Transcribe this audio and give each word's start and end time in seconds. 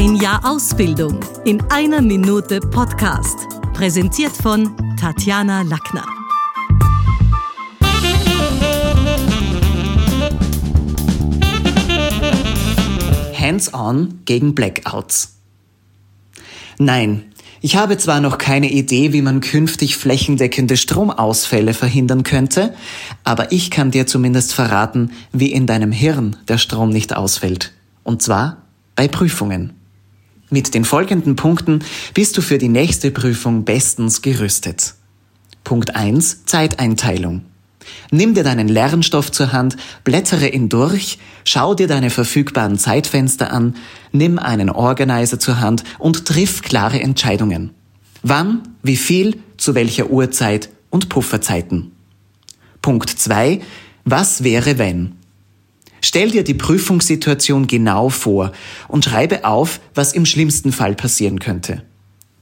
Ein 0.00 0.16
Jahr 0.16 0.40
Ausbildung 0.46 1.20
in 1.44 1.60
einer 1.68 2.00
Minute 2.00 2.58
Podcast. 2.60 3.36
Präsentiert 3.74 4.32
von 4.32 4.74
Tatjana 4.98 5.60
Lackner. 5.60 6.06
Hands-on 13.38 14.20
gegen 14.24 14.54
Blackouts. 14.54 15.36
Nein, 16.78 17.24
ich 17.60 17.76
habe 17.76 17.98
zwar 17.98 18.22
noch 18.22 18.38
keine 18.38 18.70
Idee, 18.70 19.12
wie 19.12 19.20
man 19.20 19.40
künftig 19.40 19.98
flächendeckende 19.98 20.78
Stromausfälle 20.78 21.74
verhindern 21.74 22.22
könnte, 22.22 22.74
aber 23.22 23.52
ich 23.52 23.70
kann 23.70 23.90
dir 23.90 24.06
zumindest 24.06 24.54
verraten, 24.54 25.10
wie 25.32 25.52
in 25.52 25.66
deinem 25.66 25.92
Hirn 25.92 26.36
der 26.48 26.56
Strom 26.56 26.88
nicht 26.88 27.14
ausfällt. 27.14 27.74
Und 28.02 28.22
zwar 28.22 28.62
bei 28.96 29.06
Prüfungen. 29.06 29.74
Mit 30.50 30.74
den 30.74 30.84
folgenden 30.84 31.36
Punkten 31.36 31.84
bist 32.12 32.36
du 32.36 32.42
für 32.42 32.58
die 32.58 32.68
nächste 32.68 33.12
Prüfung 33.12 33.64
bestens 33.64 34.20
gerüstet. 34.20 34.94
Punkt 35.62 35.94
1 35.94 36.44
Zeiteinteilung. 36.44 37.42
Nimm 38.10 38.34
dir 38.34 38.42
deinen 38.42 38.66
Lernstoff 38.66 39.30
zur 39.30 39.52
Hand, 39.52 39.76
blättere 40.02 40.48
ihn 40.48 40.68
durch, 40.68 41.18
schau 41.44 41.74
dir 41.74 41.86
deine 41.86 42.10
verfügbaren 42.10 42.78
Zeitfenster 42.78 43.52
an, 43.52 43.76
nimm 44.10 44.40
einen 44.40 44.70
Organizer 44.70 45.38
zur 45.38 45.60
Hand 45.60 45.84
und 45.98 46.26
triff 46.26 46.62
klare 46.62 47.00
Entscheidungen. 47.00 47.70
Wann, 48.22 48.62
wie 48.82 48.96
viel, 48.96 49.38
zu 49.56 49.76
welcher 49.76 50.10
Uhrzeit 50.10 50.70
und 50.90 51.08
Pufferzeiten. 51.08 51.92
Punkt 52.82 53.08
2. 53.08 53.60
Was 54.04 54.42
wäre 54.42 54.78
wenn? 54.78 55.19
Stell 56.00 56.30
dir 56.30 56.44
die 56.44 56.54
Prüfungssituation 56.54 57.66
genau 57.66 58.08
vor 58.08 58.52
und 58.88 59.04
schreibe 59.04 59.44
auf, 59.44 59.80
was 59.94 60.12
im 60.12 60.26
schlimmsten 60.26 60.72
Fall 60.72 60.94
passieren 60.94 61.38
könnte. 61.38 61.82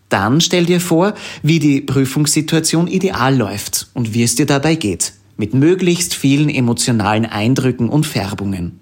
Dann 0.09 0.41
stell 0.41 0.65
dir 0.65 0.81
vor, 0.81 1.15
wie 1.43 1.59
die 1.59 1.81
Prüfungssituation 1.81 2.87
ideal 2.87 3.37
läuft 3.37 3.89
und 3.95 4.15
wie 4.15 4.23
es 4.23 4.37
dir 4.37 4.47
dabei 4.47 4.75
geht 4.75 5.13
mit 5.39 5.55
möglichst 5.55 6.15
vielen 6.15 6.51
emotionalen 6.51 7.25
Eindrücken 7.25 7.89
und 7.89 8.05
Färbungen. 8.05 8.81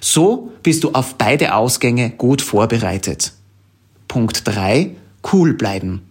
So 0.00 0.52
bist 0.62 0.84
du 0.84 0.92
auf 0.92 1.16
beide 1.16 1.54
Ausgänge 1.54 2.10
gut 2.10 2.42
vorbereitet. 2.42 3.32
Punkt 4.06 4.42
3. 4.46 4.90
Cool 5.32 5.54
bleiben. 5.54 6.02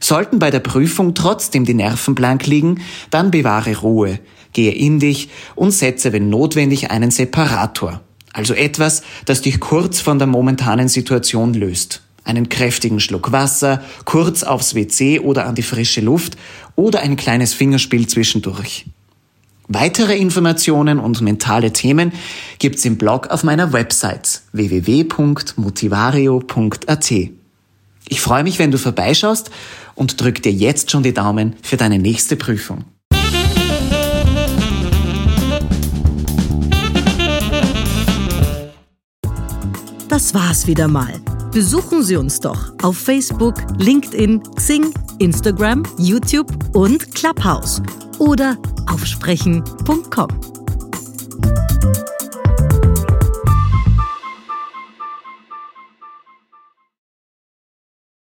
Sollten 0.00 0.38
bei 0.38 0.50
der 0.50 0.60
Prüfung 0.60 1.14
trotzdem 1.14 1.66
die 1.66 1.74
Nerven 1.74 2.14
blank 2.14 2.46
liegen, 2.46 2.80
dann 3.10 3.30
bewahre 3.30 3.76
Ruhe, 3.76 4.18
gehe 4.52 4.72
in 4.72 4.98
dich 4.98 5.28
und 5.54 5.72
setze, 5.72 6.12
wenn 6.12 6.30
notwendig, 6.30 6.90
einen 6.90 7.10
Separator. 7.10 8.00
Also 8.32 8.54
etwas, 8.54 9.02
das 9.26 9.42
dich 9.42 9.60
kurz 9.60 10.00
von 10.00 10.18
der 10.18 10.26
momentanen 10.26 10.88
Situation 10.88 11.54
löst. 11.54 12.02
Einen 12.24 12.48
kräftigen 12.48 12.98
Schluck 13.00 13.30
Wasser, 13.32 13.82
kurz 14.04 14.42
aufs 14.42 14.74
WC 14.74 15.20
oder 15.20 15.46
an 15.46 15.54
die 15.54 15.62
frische 15.62 16.00
Luft 16.00 16.36
oder 16.76 17.00
ein 17.00 17.16
kleines 17.16 17.52
Fingerspiel 17.54 18.06
zwischendurch. 18.06 18.86
Weitere 19.68 20.16
Informationen 20.16 20.98
und 20.98 21.20
mentale 21.20 21.72
Themen 21.72 22.12
gibt's 22.58 22.84
im 22.84 22.98
Blog 22.98 23.28
auf 23.28 23.44
meiner 23.44 23.72
Website 23.72 24.42
www.motivario.at. 24.52 27.39
Ich 28.10 28.20
freue 28.20 28.42
mich, 28.42 28.58
wenn 28.58 28.72
du 28.72 28.76
vorbeischaust 28.76 29.50
und 29.94 30.20
drück 30.20 30.42
dir 30.42 30.52
jetzt 30.52 30.90
schon 30.90 31.04
die 31.04 31.14
Daumen 31.14 31.54
für 31.62 31.76
deine 31.76 31.98
nächste 31.98 32.34
Prüfung. 32.34 32.84
Das 40.08 40.34
war's 40.34 40.66
wieder 40.66 40.88
mal. 40.88 41.20
Besuchen 41.52 42.02
Sie 42.02 42.16
uns 42.16 42.40
doch 42.40 42.72
auf 42.82 42.98
Facebook, 42.98 43.54
LinkedIn, 43.78 44.42
Xing, 44.56 44.92
Instagram, 45.20 45.84
YouTube 45.96 46.48
und 46.74 47.14
Clubhouse 47.14 47.80
oder 48.18 48.58
aufsprechen.com. 48.88 50.49